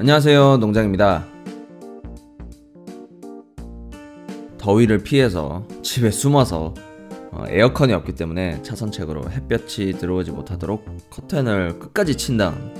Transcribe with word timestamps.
안녕하세요. 0.00 0.56
농장입니다. 0.56 1.26
더위를 4.56 5.00
피해서 5.00 5.68
집에 5.82 6.10
숨어서 6.10 6.72
어, 7.32 7.44
에어컨이 7.46 7.92
없기 7.92 8.14
때문에 8.14 8.62
차선책으로 8.62 9.30
햇볕이 9.30 9.92
들어오지 9.92 10.30
못하도록 10.30 11.10
커튼을 11.10 11.78
끝까지 11.78 12.16
친 12.16 12.38
다음 12.38 12.72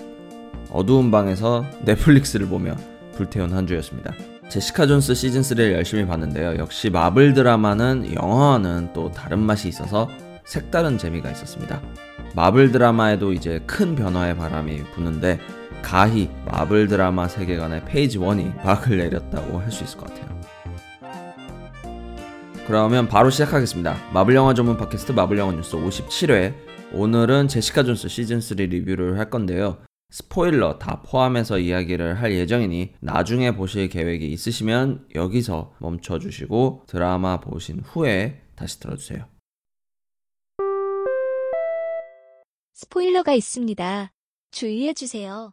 어두운 0.70 1.10
방에서 1.10 1.66
넷플릭스를 1.84 2.48
보며 2.48 2.74
불태운 3.12 3.52
한 3.52 3.66
주였습니다. 3.66 4.14
제시카 4.48 4.86
존스 4.86 5.14
시즌 5.14 5.42
3를 5.42 5.72
열심히 5.72 6.06
봤는데요. 6.06 6.56
역시 6.56 6.88
마블 6.88 7.34
드라마는 7.34 8.14
영화와는 8.14 8.94
또 8.94 9.10
다른 9.10 9.40
맛이 9.40 9.68
있어서 9.68 10.08
색다른 10.46 10.96
재미가 10.96 11.30
있었습니다. 11.32 11.82
마블 12.34 12.72
드라마에도 12.72 13.34
이제 13.34 13.60
큰 13.66 13.94
변화의 13.94 14.38
바람이 14.38 14.84
부는데 14.94 15.38
가히 15.82 16.30
마블 16.46 16.88
드라마 16.88 17.28
세계관의 17.28 17.84
phase 17.84 18.18
1이 18.18 18.64
막을 18.64 18.98
내렸다고 18.98 19.58
할 19.58 19.70
수 19.70 19.84
있을 19.84 19.98
것 19.98 20.06
같아요. 20.08 20.40
그러면 22.66 23.08
바로 23.08 23.30
시작하겠습니다. 23.30 23.96
마블 24.12 24.34
영화 24.36 24.54
전문 24.54 24.76
팟캐스트 24.76 25.12
마블 25.12 25.38
영화 25.38 25.52
뉴스 25.52 25.76
57회. 25.76 26.54
오늘은 26.92 27.48
제시카 27.48 27.82
존스 27.82 28.08
시즌 28.08 28.40
3 28.40 28.58
리뷰를 28.58 29.18
할 29.18 29.28
건데요. 29.30 29.78
스포일러 30.10 30.78
다 30.78 31.02
포함해서 31.04 31.58
이야기를 31.58 32.20
할 32.20 32.32
예정이니 32.32 32.94
나중에 33.00 33.54
보실 33.54 33.88
계획이 33.88 34.26
있으시면 34.32 35.06
여기서 35.14 35.74
멈춰 35.78 36.18
주시고 36.18 36.84
드라마 36.88 37.40
보신 37.40 37.80
후에 37.80 38.42
다시 38.56 38.80
들어주세요. 38.80 39.24
스포일러가 42.74 43.34
있습니다. 43.34 44.10
주의해 44.50 44.94
주세요. 44.94 45.52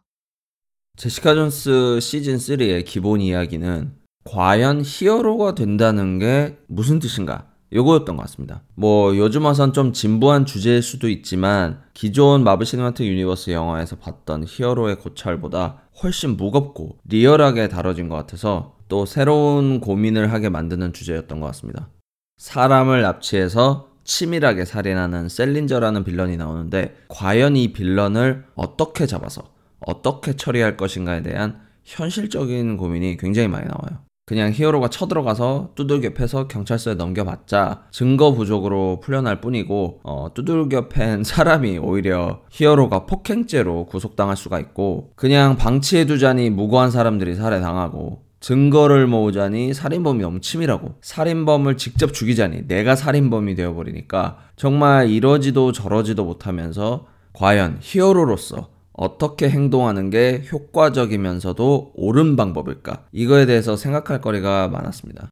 제시카 0.98 1.32
존스 1.36 2.00
시즌 2.00 2.38
3의 2.38 2.84
기본 2.84 3.20
이야기는 3.20 3.92
과연 4.24 4.82
히어로가 4.84 5.54
된다는 5.54 6.18
게 6.18 6.58
무슨 6.66 6.98
뜻인가? 6.98 7.46
요거였던 7.72 8.16
것 8.16 8.22
같습니다. 8.22 8.62
뭐 8.74 9.16
요즘 9.16 9.44
와선 9.44 9.72
좀 9.72 9.92
진부한 9.92 10.44
주제일 10.44 10.82
수도 10.82 11.08
있지만 11.08 11.82
기존 11.94 12.42
마블 12.42 12.66
시네마틱 12.66 13.06
유니버스 13.06 13.50
영화에서 13.50 13.94
봤던 13.94 14.46
히어로의 14.48 14.96
고찰보다 14.96 15.82
훨씬 16.02 16.36
무겁고 16.36 16.98
리얼하게 17.04 17.68
다뤄진 17.68 18.08
것 18.08 18.16
같아서 18.16 18.74
또 18.88 19.06
새로운 19.06 19.78
고민을 19.78 20.32
하게 20.32 20.48
만드는 20.48 20.92
주제였던 20.92 21.38
것 21.38 21.46
같습니다. 21.46 21.90
사람을 22.38 23.02
납치해서 23.02 23.90
치밀하게 24.02 24.64
살인하는 24.64 25.28
셀린저라는 25.28 26.02
빌런이 26.02 26.36
나오는데 26.36 26.96
과연 27.06 27.56
이 27.56 27.72
빌런을 27.72 28.46
어떻게 28.56 29.06
잡아서 29.06 29.56
어떻게 29.88 30.34
처리할 30.34 30.76
것인가에 30.76 31.22
대한 31.22 31.60
현실적인 31.84 32.76
고민이 32.76 33.16
굉장히 33.16 33.48
많이 33.48 33.66
나와요. 33.66 34.02
그냥 34.26 34.52
히어로가 34.52 34.90
쳐들어가서 34.90 35.70
두들겨 35.74 36.10
패서 36.10 36.48
경찰서에 36.48 36.96
넘겨봤자 36.96 37.86
증거 37.90 38.34
부족으로 38.34 39.00
풀려날 39.02 39.40
뿐이고 39.40 40.00
어, 40.02 40.28
두들겨 40.34 40.88
팬 40.88 41.24
사람이 41.24 41.78
오히려 41.78 42.42
히어로가 42.50 43.06
폭행죄로 43.06 43.86
구속당할 43.86 44.36
수가 44.36 44.60
있고 44.60 45.12
그냥 45.16 45.56
방치해두자니 45.56 46.50
무고한 46.50 46.90
사람들이 46.90 47.36
살해당하고 47.36 48.26
증거를 48.40 49.06
모으자니 49.06 49.72
살인범이 49.72 50.42
치밀하고 50.42 50.96
살인범을 51.00 51.78
직접 51.78 52.12
죽이자니 52.12 52.68
내가 52.68 52.94
살인범이 52.96 53.54
되어버리니까 53.54 54.36
정말 54.56 55.08
이러지도 55.08 55.72
저러지도 55.72 56.26
못하면서 56.26 57.06
과연 57.32 57.78
히어로로서 57.80 58.77
어떻게 58.98 59.48
행동하는 59.48 60.10
게 60.10 60.42
효과적이면서도 60.52 61.92
옳은 61.94 62.34
방법일까? 62.36 63.06
이거에 63.12 63.46
대해서 63.46 63.76
생각할 63.76 64.20
거리가 64.20 64.68
많았습니다. 64.68 65.30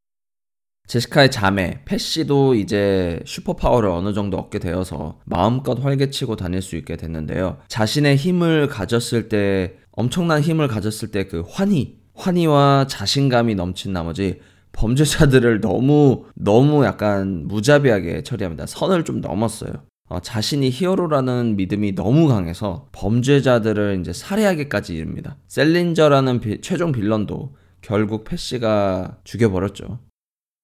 제시카의 0.86 1.32
자매, 1.32 1.80
패시도 1.84 2.54
이제 2.54 3.20
슈퍼파워를 3.26 3.88
어느 3.88 4.12
정도 4.14 4.38
얻게 4.38 4.60
되어서 4.60 5.18
마음껏 5.24 5.82
활개치고 5.82 6.36
다닐 6.36 6.62
수 6.62 6.76
있게 6.76 6.96
됐는데요. 6.96 7.58
자신의 7.66 8.16
힘을 8.16 8.68
가졌을 8.68 9.28
때, 9.28 9.74
엄청난 9.90 10.40
힘을 10.42 10.68
가졌을 10.68 11.10
때 11.10 11.24
그 11.26 11.42
환희, 11.48 11.98
환희와 12.14 12.86
자신감이 12.88 13.56
넘친 13.56 13.92
나머지 13.92 14.38
범죄자들을 14.72 15.60
너무, 15.60 16.26
너무 16.36 16.84
약간 16.84 17.48
무자비하게 17.48 18.22
처리합니다. 18.22 18.66
선을 18.66 19.04
좀 19.04 19.20
넘었어요. 19.20 19.72
어, 20.08 20.20
자신이 20.20 20.70
히어로라는 20.70 21.56
믿음이 21.56 21.94
너무 21.94 22.28
강해서 22.28 22.88
범죄자들을 22.92 23.98
이제 24.00 24.12
살해하기까지 24.12 24.94
이릅니다. 24.94 25.36
셀린저라는 25.48 26.40
비, 26.40 26.60
최종 26.60 26.92
빌런도 26.92 27.56
결국 27.80 28.24
패시가 28.24 29.18
죽여버렸죠. 29.24 29.98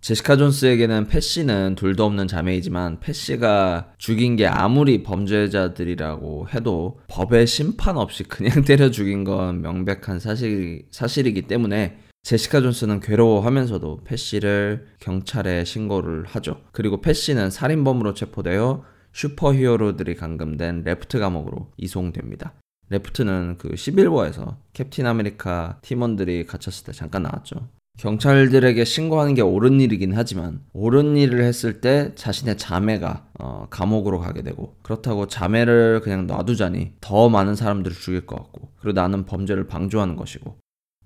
제시카 0.00 0.36
존스에게는 0.36 1.06
패시는 1.06 1.76
둘도 1.76 2.04
없는 2.04 2.26
자매이지만 2.26 2.98
패시가 2.98 3.92
죽인 3.98 4.34
게 4.34 4.48
아무리 4.48 5.04
범죄자들이라고 5.04 6.48
해도 6.52 6.98
법의 7.06 7.46
심판 7.46 7.96
없이 7.96 8.24
그냥 8.24 8.62
때려 8.66 8.90
죽인 8.90 9.22
건 9.22 9.62
명백한 9.62 10.18
사실, 10.18 10.86
사실이기 10.90 11.42
때문에 11.42 11.98
제시카 12.24 12.60
존스는 12.60 12.98
괴로워하면서도 13.00 14.02
패시를 14.04 14.86
경찰에 14.98 15.64
신고를 15.64 16.24
하죠. 16.26 16.60
그리고 16.72 17.00
패시는 17.00 17.50
살인범으로 17.50 18.14
체포되어 18.14 18.84
슈퍼히어로들이 19.12 20.16
감금된 20.16 20.82
래프트 20.84 21.18
감옥으로 21.18 21.70
이송됩니다. 21.76 22.54
래프트는 22.88 23.56
그 23.58 23.70
시빌 23.70 24.06
워에서 24.06 24.56
캡틴 24.72 25.06
아메리카 25.06 25.78
팀원들이 25.82 26.46
갇혔을 26.46 26.84
때 26.84 26.92
잠깐 26.92 27.22
나왔죠. 27.22 27.68
경찰들에게 27.98 28.84
신고하는 28.84 29.34
게 29.34 29.42
옳은 29.42 29.80
일이긴 29.80 30.14
하지만 30.14 30.60
옳은 30.72 31.16
일을 31.16 31.44
했을 31.44 31.80
때 31.80 32.12
자신의 32.14 32.56
자매가 32.56 33.26
어, 33.38 33.66
감옥으로 33.68 34.18
가게 34.18 34.42
되고 34.42 34.76
그렇다고 34.82 35.26
자매를 35.26 36.00
그냥 36.00 36.26
놔두자니 36.26 36.92
더 37.00 37.28
많은 37.28 37.54
사람들을 37.54 37.94
죽일 37.94 38.26
것 38.26 38.36
같고 38.36 38.70
그리고 38.80 38.98
나는 38.98 39.26
범죄를 39.26 39.66
방조하는 39.66 40.16
것이고 40.16 40.56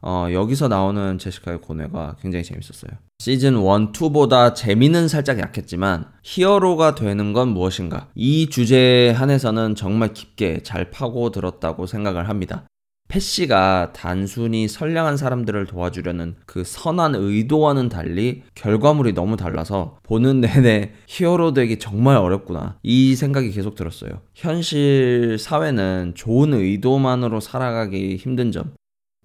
어, 0.02 0.28
여기서 0.30 0.68
나오는 0.68 1.18
제시카의 1.18 1.60
고뇌가 1.60 2.16
굉장히 2.20 2.44
재밌었어요. 2.44 2.92
시즌 3.18 3.54
1, 3.54 3.58
2보다 3.58 4.54
재미는 4.54 5.08
살짝 5.08 5.38
약했지만 5.38 6.06
히어로가 6.22 6.94
되는 6.94 7.32
건 7.32 7.48
무엇인가? 7.48 8.08
이 8.14 8.48
주제에 8.48 9.10
한해서는 9.10 9.74
정말 9.74 10.12
깊게 10.12 10.62
잘 10.62 10.90
파고 10.90 11.30
들었다고 11.30 11.86
생각을 11.86 12.28
합니다. 12.28 12.66
패시가 13.08 13.92
단순히 13.92 14.66
선량한 14.66 15.16
사람들을 15.16 15.66
도와주려는 15.66 16.34
그 16.44 16.64
선한 16.64 17.14
의도와는 17.14 17.88
달리 17.88 18.42
결과물이 18.54 19.12
너무 19.12 19.36
달라서 19.36 19.98
보는 20.02 20.40
내내 20.40 20.92
히어로 21.06 21.52
되기 21.52 21.78
정말 21.78 22.16
어렵구나. 22.16 22.78
이 22.82 23.14
생각이 23.14 23.52
계속 23.52 23.76
들었어요. 23.76 24.10
현실 24.34 25.36
사회는 25.38 26.12
좋은 26.16 26.52
의도만으로 26.52 27.40
살아가기 27.40 28.16
힘든 28.16 28.50
점, 28.50 28.72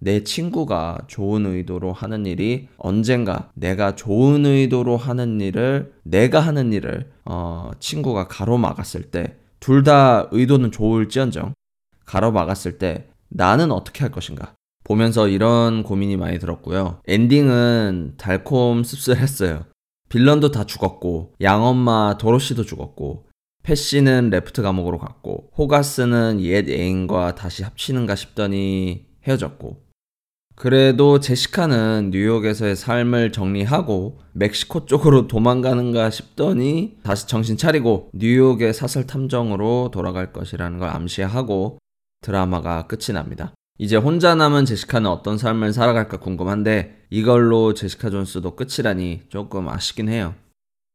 내 0.02 0.24
친구가 0.24 0.98
좋은 1.06 1.46
의도로 1.46 1.92
하는 1.92 2.26
일이 2.26 2.68
언젠가 2.76 3.50
내가 3.54 3.94
좋은 3.94 4.44
의도로 4.44 4.96
하는 4.96 5.40
일을 5.40 5.92
내가 6.02 6.40
하는 6.40 6.72
일을 6.72 7.10
어, 7.24 7.70
친구가 7.78 8.26
가로막았을 8.28 9.04
때 9.10 9.36
둘 9.62 9.84
다 9.84 10.28
의도는 10.32 10.72
좋을지언정 10.72 11.54
가로막았을 12.04 12.78
때 12.78 13.06
나는 13.28 13.70
어떻게 13.70 14.00
할 14.00 14.10
것인가 14.10 14.54
보면서 14.82 15.28
이런 15.28 15.84
고민이 15.84 16.16
많이 16.16 16.40
들었고요. 16.40 16.98
엔딩은 17.06 18.14
달콤 18.16 18.82
씁쓸했어요. 18.82 19.64
빌런도 20.08 20.50
다 20.50 20.64
죽었고 20.64 21.34
양엄마 21.40 22.18
도로시도 22.18 22.64
죽었고 22.64 23.28
패시는 23.62 24.30
레프트 24.30 24.62
감옥으로 24.62 24.98
갔고 24.98 25.50
호가스는 25.56 26.40
옛 26.40 26.68
애인과 26.68 27.36
다시 27.36 27.62
합치는가 27.62 28.16
싶더니 28.16 29.06
헤어졌고 29.28 29.80
그래도 30.54 31.18
제시카는 31.18 32.10
뉴욕에서의 32.12 32.76
삶을 32.76 33.32
정리하고 33.32 34.20
멕시코 34.32 34.86
쪽으로 34.86 35.26
도망가는가 35.26 36.10
싶더니 36.10 36.98
다시 37.02 37.26
정신 37.26 37.56
차리고 37.56 38.10
뉴욕의 38.12 38.74
사설 38.74 39.06
탐정으로 39.06 39.90
돌아갈 39.92 40.32
것이라는 40.32 40.78
걸 40.78 40.90
암시하고 40.90 41.78
드라마가 42.20 42.86
끝이 42.86 43.14
납니다. 43.14 43.54
이제 43.78 43.96
혼자 43.96 44.34
남은 44.34 44.64
제시카는 44.64 45.10
어떤 45.10 45.38
삶을 45.38 45.72
살아갈까 45.72 46.18
궁금한데 46.18 47.06
이걸로 47.10 47.74
제시카 47.74 48.10
존스도 48.10 48.54
끝이라니 48.54 49.22
조금 49.28 49.68
아쉽긴 49.68 50.08
해요. 50.08 50.34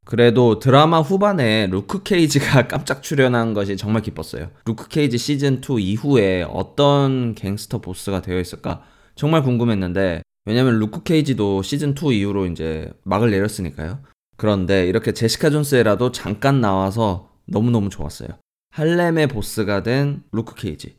그래도 0.05 0.59
드라마 0.59 1.01
후반에 1.01 1.67
루크 1.67 2.03
케이지가 2.03 2.67
깜짝 2.69 3.03
출연한 3.03 3.53
것이 3.53 3.75
정말 3.75 4.03
기뻤어요. 4.03 4.51
루크 4.65 4.87
케이지 4.87 5.17
시즌2 5.17 5.81
이후에 5.81 6.43
어떤 6.49 7.35
갱스터 7.35 7.79
보스가 7.79 8.21
되어 8.21 8.39
있을까 8.39 8.83
정말 9.17 9.43
궁금했는데 9.43 10.21
왜냐면 10.45 10.79
루크 10.79 11.03
케이지도 11.03 11.61
시즌 11.61 11.93
2 11.93 12.19
이후로 12.19 12.45
이제 12.45 12.89
막을 13.03 13.31
내렸으니까요. 13.31 13.99
그런데 14.37 14.87
이렇게 14.87 15.11
제시카 15.11 15.49
존스에라도 15.49 16.11
잠깐 16.13 16.61
나와서 16.61 17.29
너무너무 17.47 17.89
좋았어요. 17.89 18.29
할렘의 18.71 19.27
보스가 19.27 19.83
된 19.83 20.23
루크 20.31 20.55
케이지. 20.55 20.95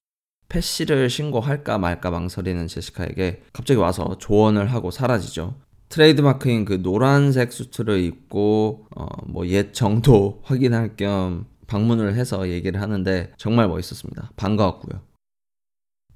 패시를 0.48 1.08
신고할까 1.08 1.78
말까 1.78 2.10
망설이는 2.10 2.66
제시카에게 2.66 3.42
갑자기 3.52 3.78
와서 3.78 4.16
조언을 4.18 4.72
하고 4.72 4.90
사라지죠. 4.90 5.54
트레이드마크인 5.88 6.64
그 6.64 6.82
노란색 6.82 7.52
수트를 7.52 8.00
입고 8.00 8.86
어, 8.96 9.06
뭐 9.26 9.53
옛 9.53 9.72
정도 9.72 10.42
확인할 10.44 10.96
겸 10.96 11.46
방문을 11.66 12.14
해서 12.14 12.48
얘기를 12.48 12.80
하는데 12.80 13.32
정말 13.36 13.68
멋있었습니다. 13.68 14.32
반가웠고요. 14.36 15.07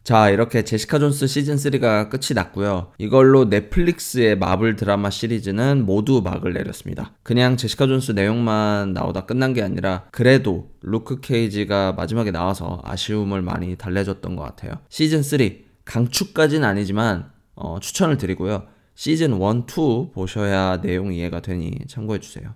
자, 0.05 0.31
이렇게 0.31 0.65
제시카 0.65 0.99
존스 0.99 1.29
시즌 1.29 1.55
3가 1.55 2.11
끝이 2.11 2.35
났고요. 2.35 2.91
이걸로 2.99 3.45
넷플릭스의 3.45 4.37
마블 4.37 4.75
드라마 4.75 5.11
시리즈는 5.11 5.87
모두 5.87 6.23
막을 6.23 6.55
내렸습니다. 6.55 7.13
그냥 7.23 7.57
제시카 7.57 7.87
존스 7.87 8.11
내용만 8.13 8.95
나오다 8.95 9.27
끝난 9.27 9.53
게 9.53 9.63
아니라 9.63 10.07
그래도 10.11 10.73
루크 10.81 11.21
케이지가 11.21 11.93
마지막에 11.93 12.33
나와서 12.33 12.81
아쉬움을 12.83 13.43
많이 13.43 13.77
달래줬던 13.77 14.35
것 14.35 14.43
같아요. 14.43 14.73
시즌 14.89 15.23
3 15.23 15.39
강추까진 15.85 16.65
아니지만 16.65 17.31
어, 17.55 17.79
추천을 17.81 18.17
드리고요. 18.17 18.67
시즌 18.97 19.33
1, 19.33 19.39
2 19.39 20.13
보셔야 20.13 20.81
내용 20.81 21.13
이해가 21.15 21.43
되니 21.43 21.79
참고해 21.87 22.19
주세요. 22.19 22.55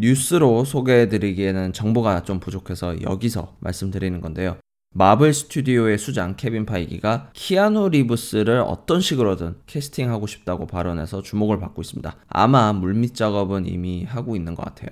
뉴스로 0.00 0.64
소개해드리기에는 0.64 1.72
정보가 1.72 2.24
좀 2.24 2.40
부족해서 2.40 3.00
여기서 3.02 3.56
말씀드리는 3.60 4.20
건데요. 4.20 4.56
마블 4.92 5.32
스튜디오의 5.32 5.98
수장 5.98 6.34
케빈 6.36 6.66
파이기가 6.66 7.30
키아누 7.32 7.90
리브스를 7.90 8.64
어떤 8.66 9.00
식으로든 9.00 9.56
캐스팅하고 9.66 10.26
싶다고 10.26 10.66
발언해서 10.66 11.22
주목을 11.22 11.60
받고 11.60 11.82
있습니다. 11.82 12.16
아마 12.28 12.72
물밑 12.72 13.14
작업은 13.14 13.66
이미 13.66 14.02
하고 14.04 14.34
있는 14.34 14.56
것 14.56 14.64
같아요. 14.64 14.90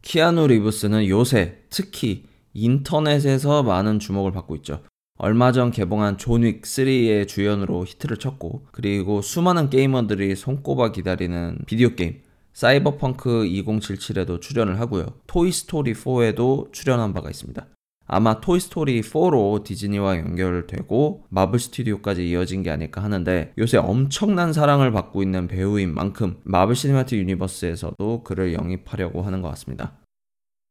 키아누 0.00 0.46
리브스는 0.46 1.08
요새 1.08 1.58
특히 1.68 2.24
인터넷에서 2.54 3.62
많은 3.64 3.98
주목을 3.98 4.32
받고 4.32 4.56
있죠. 4.56 4.82
얼마 5.18 5.52
전 5.52 5.70
개봉한 5.70 6.16
존윅 6.16 6.62
3의 6.62 7.26
주연으로 7.28 7.84
히트를 7.84 8.18
쳤고 8.18 8.66
그리고 8.70 9.20
수많은 9.20 9.68
게이머들이 9.68 10.36
손꼽아 10.36 10.92
기다리는 10.92 11.58
비디오 11.66 11.94
게임 11.94 12.20
사이버펑크 12.56 13.44
2077에도 13.44 14.40
출연을 14.40 14.80
하고요. 14.80 15.04
토이스토리 15.26 15.92
4에도 15.92 16.72
출연한 16.72 17.12
바가 17.12 17.28
있습니다. 17.28 17.66
아마 18.06 18.40
토이스토리 18.40 19.02
4로 19.02 19.62
디즈니와 19.62 20.16
연결되고 20.16 21.26
마블 21.28 21.58
스튜디오까지 21.58 22.26
이어진 22.26 22.62
게 22.62 22.70
아닐까 22.70 23.02
하는데 23.02 23.52
요새 23.58 23.76
엄청난 23.76 24.54
사랑을 24.54 24.90
받고 24.90 25.22
있는 25.22 25.48
배우인 25.48 25.92
만큼 25.92 26.38
마블 26.44 26.74
시네마틱 26.74 27.18
유니버스에서도 27.18 28.22
그를 28.24 28.54
영입하려고 28.54 29.20
하는 29.20 29.42
것 29.42 29.50
같습니다. 29.50 29.98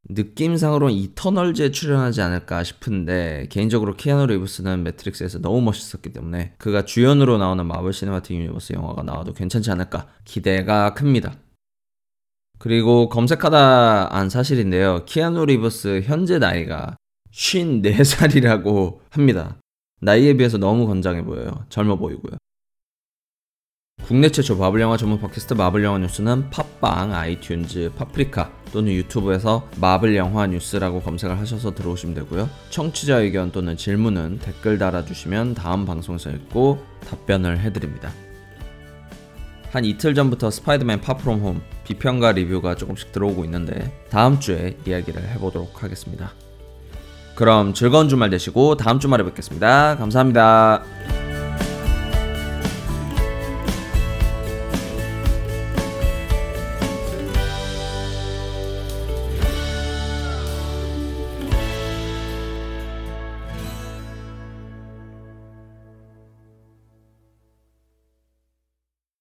느낌상으로는 0.10 0.96
이터널즈에 0.96 1.70
출연하지 1.70 2.22
않을까 2.22 2.64
싶은데 2.64 3.46
개인적으로 3.52 3.96
키아누 3.96 4.26
리브스는 4.26 4.84
매트릭스에서 4.84 5.40
너무 5.40 5.62
멋있었기 5.62 6.14
때문에 6.14 6.54
그가 6.58 6.86
주연으로 6.86 7.38
나오는 7.38 7.64
마블 7.64 7.94
시네마틱 7.94 8.38
유니버스 8.38 8.74
영화가 8.74 9.04
나와도 9.04 9.34
괜찮지 9.34 9.70
않을까 9.70 10.08
기대가 10.24 10.96
큽니다. 10.96 11.45
그리고 12.58 13.10
검색하다 13.10 14.16
안 14.16 14.30
사실인데요. 14.30 15.06
키아누 15.06 15.46
리브스 15.46 16.02
현재 16.06 16.40
나이가 16.40 16.98
54살이라고 17.32 19.00
합니다. 19.12 19.58
나이에 20.02 20.34
비해서 20.34 20.58
너무 20.58 20.88
건장해 20.88 21.24
보여요. 21.24 21.66
젊어 21.70 21.96
보이고요. 21.98 22.38
국내 24.04 24.30
최초 24.30 24.56
마블 24.56 24.82
영화 24.82 24.98
전문 24.98 25.20
팟캐스트 25.20 25.56
마블 25.56 25.84
영화 25.84 25.98
뉴스는 25.98 26.52
팟빵, 26.52 27.12
아이튠즈, 27.12 27.96
파프리카 27.96 28.52
또는 28.72 28.92
유튜브에서 28.92 29.68
마블 29.82 30.16
영화 30.16 30.46
뉴스라고 30.46 31.02
검색을 31.02 31.40
하셔서 31.40 31.74
들어오시면 31.74 32.14
되고요. 32.14 32.48
청취자 32.70 33.18
의견 33.18 33.52
또는 33.52 33.76
질문은 33.76 34.40
댓글 34.40 34.78
달아주시면 34.78 35.56
다음 35.56 35.86
방송에서 35.86 36.30
읽고 36.30 36.86
답변을 37.08 37.62
해드립니다. 37.62 38.12
한 39.76 39.84
이틀 39.84 40.16
전부터 40.16 40.52
스파이더맨 40.52 41.02
파프롬 41.02 41.42
홈 41.42 41.62
비평과 41.84 42.32
리뷰가 42.32 42.76
조금씩 42.76 43.12
들어오고 43.12 43.44
있는데 43.44 43.92
다음 44.10 44.40
주에 44.40 44.78
이야기를 44.88 45.22
해보도록 45.32 45.84
하겠습니다. 45.84 46.32
그럼 47.36 47.74
즐거운 47.74 48.08
주말 48.08 48.30
되시고 48.30 48.78
다음 48.78 49.02
주말에 49.02 49.26
뵙겠습니다. 49.26 49.98
감사합니다. 49.98 50.82